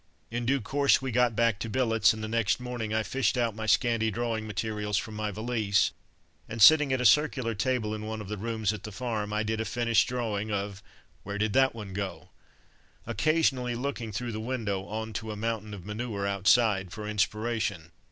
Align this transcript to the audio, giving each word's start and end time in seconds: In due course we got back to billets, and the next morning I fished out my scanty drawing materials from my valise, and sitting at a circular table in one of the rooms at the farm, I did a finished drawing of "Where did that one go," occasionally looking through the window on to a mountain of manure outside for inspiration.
In 0.31 0.47
due 0.47 0.59
course 0.59 0.99
we 0.99 1.11
got 1.11 1.35
back 1.35 1.59
to 1.59 1.69
billets, 1.69 2.11
and 2.11 2.23
the 2.23 2.27
next 2.27 2.59
morning 2.59 2.91
I 2.91 3.03
fished 3.03 3.37
out 3.37 3.55
my 3.55 3.67
scanty 3.67 4.09
drawing 4.09 4.47
materials 4.47 4.97
from 4.97 5.13
my 5.13 5.29
valise, 5.29 5.91
and 6.49 6.59
sitting 6.59 6.91
at 6.91 6.99
a 6.99 7.05
circular 7.05 7.53
table 7.53 7.93
in 7.93 8.03
one 8.07 8.19
of 8.19 8.27
the 8.27 8.35
rooms 8.39 8.73
at 8.73 8.81
the 8.81 8.91
farm, 8.91 9.31
I 9.31 9.43
did 9.43 9.61
a 9.61 9.63
finished 9.63 10.07
drawing 10.09 10.51
of 10.51 10.81
"Where 11.21 11.37
did 11.37 11.53
that 11.53 11.75
one 11.75 11.93
go," 11.93 12.29
occasionally 13.05 13.75
looking 13.75 14.11
through 14.11 14.31
the 14.31 14.39
window 14.39 14.85
on 14.85 15.13
to 15.13 15.29
a 15.31 15.35
mountain 15.35 15.71
of 15.71 15.85
manure 15.85 16.25
outside 16.25 16.91
for 16.91 17.07
inspiration. 17.07 17.91